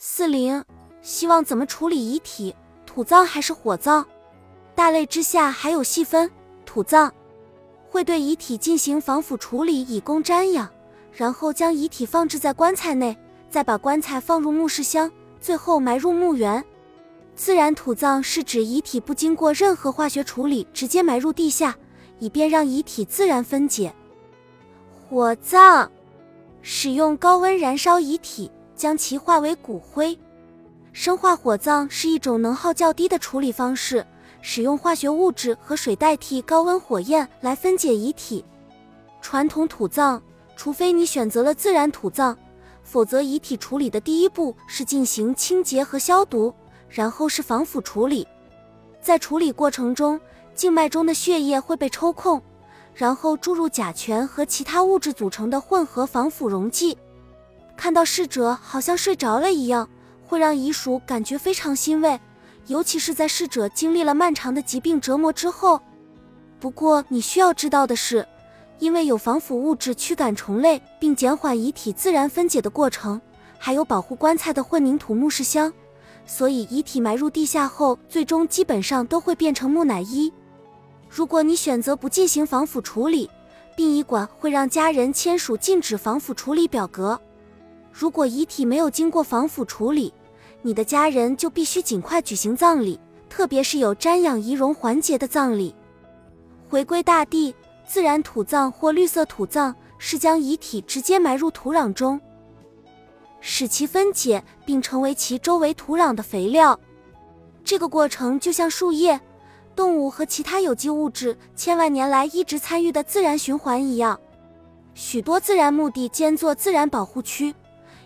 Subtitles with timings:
[0.00, 0.64] 四零，
[1.02, 2.54] 希望怎么处理遗体？
[2.86, 4.06] 土葬还是火葬？
[4.72, 6.30] 大类之下还有细分，
[6.64, 7.12] 土葬
[7.90, 10.68] 会对遗体进行防腐处理，以供瞻仰，
[11.12, 13.18] 然后将遗体放置在棺材内，
[13.50, 16.64] 再把棺材放入墓室箱，最后埋入墓园。
[17.34, 21.76] 自然土葬是指遗体不经过任何化学处理，直接埋入地下，
[22.20, 23.92] 以便让遗体自然分解。
[25.10, 25.90] 火葬
[26.62, 30.18] 使用高温燃烧遗体，将其化为骨灰。
[30.94, 34.06] 生化火葬是一种能耗较低的处理方式。
[34.40, 38.44] 使用化学物质和水代替高温火焰来分解遗体。
[39.20, 40.22] 传统土葬，
[40.54, 42.36] 除非你选择了自然土葬，
[42.84, 46.54] 否则遗体处理的第一步是进行清洁和消毒，
[46.88, 48.26] 然后是防腐处理。
[49.00, 50.20] 在处理过程中，
[50.54, 52.40] 静脉中的血液会被抽空，
[52.94, 56.96] 然后注入甲醛和其他物质组成的混合防腐溶剂。
[57.78, 59.88] 看到逝者好像睡着了一样，
[60.26, 62.18] 会让遗属感觉非常欣慰。
[62.66, 65.80] 尤其是在逝者经历了漫长的疾病折磨之后。
[66.58, 68.26] 不过，你需要知道的是，
[68.80, 73.18] 因为有防腐物质驱赶虫类，并减缓遗体自然分解的过程，
[73.58, 75.72] 还有保护棺材的混凝土墓室箱，
[76.26, 80.32] 所以遗体埋入地下后，最终基本上都会变成木乃伊。
[81.08, 83.30] 如果你选择不进行防腐处理，
[83.76, 87.18] 殡仪馆会让家人签署禁止防腐处理表格。
[87.98, 90.14] 如果遗体没有经过防腐处理，
[90.62, 92.96] 你的家人就必须尽快举行葬礼，
[93.28, 95.74] 特别是有瞻仰仪容环节的葬礼。
[96.68, 97.52] 回归大地，
[97.88, 102.20] 自然土葬或绿色土葬是将遗体直接埋入土壤中，
[103.40, 106.78] 使其分解并成为其周围土壤的肥料。
[107.64, 109.20] 这个过程就像树叶、
[109.74, 114.20] 动物和其他有机物质千万年来一直参与的自然循环一样。
[114.94, 117.52] 许多自然墓地兼作自然保护区。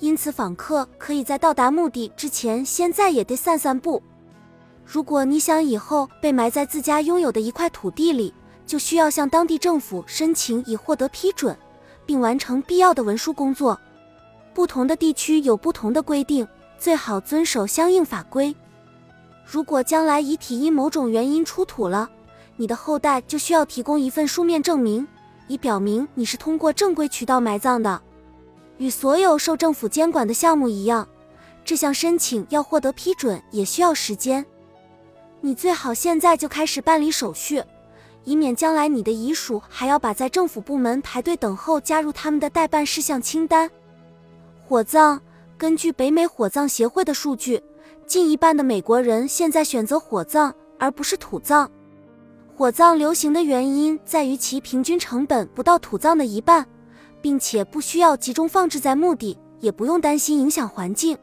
[0.00, 4.02] 因此，访客可以在到达墓地之前先在也得散散步。
[4.84, 8.34] 如果你想以后被埋在自家拥有的一块土地里，
[8.66, 11.56] 就需要向当地政府申请以获得批准，
[12.04, 13.78] 并完成必要的文书工作。
[14.52, 16.46] 不同的地区有不同的规定，
[16.78, 18.54] 最好遵守相应法规。
[19.44, 22.10] 如果将来遗体因某种原因出土了，
[22.56, 25.06] 你的后代就需要提供一份书面证明，
[25.48, 28.00] 以表明你是通过正规渠道埋葬的。
[28.78, 31.06] 与所有受政府监管的项目一样，
[31.64, 34.44] 这项申请要获得批准也需要时间。
[35.40, 37.62] 你最好现在就开始办理手续，
[38.24, 43.70] 以免将来你的遗属还要把在政府部门排队等候加入他们的待办事项清单。
[44.66, 45.20] 火葬，
[45.58, 47.62] 根据北美火葬协会的数据，
[48.06, 51.70] 近一半的美国人现在选择火葬而不是土葬。
[52.56, 56.66] 火葬流行的原因在于其平均成本不到土葬的一半。
[57.24, 61.16] 并且不需要集中放置在墓地，也不用担心影响环境。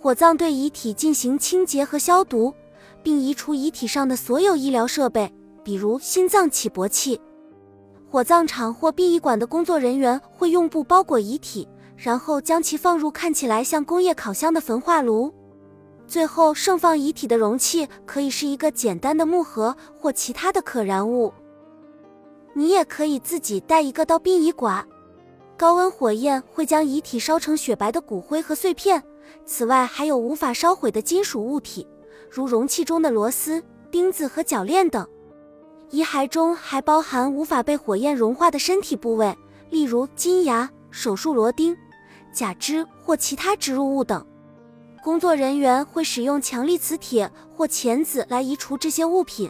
[0.00, 2.52] 火葬对遗体进行清洁和消毒，
[3.04, 7.20] 并移除遗体上的所有医疗设备，比如心脏起搏器。
[8.10, 15.32] 火葬场或殡仪馆的工作人员会用布包裹遗体，然后将其放入看起来像工业烤箱的焚化炉。
[16.04, 21.32] 最后，盛放遗体的容器可以是一个简单的木盒或其他的可燃物。
[22.54, 24.84] 你也可以自己带一个到殡仪馆。
[25.62, 29.00] 高温火焰会将遗体烧成雪白的骨灰和碎片，
[29.46, 31.86] 此外还有无法烧毁的金属物体，
[32.28, 35.06] 如容器中的螺丝、钉子和铰链等。
[35.90, 39.38] 遗骸中还包含无法被火焰融化的身体部位，
[39.70, 41.76] 例如金牙、手术螺钉、
[42.32, 44.26] 假肢或其他植入物等。
[45.00, 49.48] 工作人员会使用强力磁铁或钳子来移除这些物品，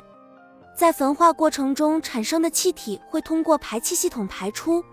[0.77, 4.84] 在焚化过程中产生的气体会通过排气系统排出。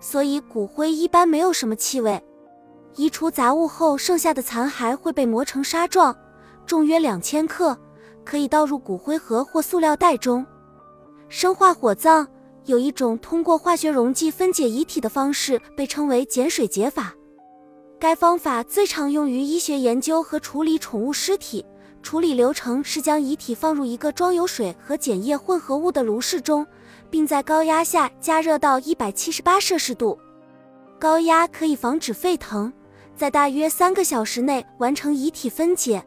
[0.00, 2.22] 所以骨灰一般没有什么气味。
[2.96, 6.16] 移除杂物后，剩下的残骸会被磨成沙状，
[6.66, 7.76] 重约两千克，
[8.24, 10.44] 可以倒入骨灰盒或塑料袋中。
[11.28, 12.26] 生化火葬
[12.64, 17.14] 有一种通过化学溶剂分解遗体的方式，被称为碱水解法。
[18.00, 21.64] 该方法最常用于医学研究和处理宠物尸体。
[22.00, 26.64] 处理流程是将遗体放入一个装有水和碱液混合物的炉室中。
[27.10, 30.18] 并在高压下加热到一百七十八摄氏度，
[30.98, 32.72] 高压可以防止沸腾，
[33.16, 36.04] 在大约三个小时内完成遗体分解。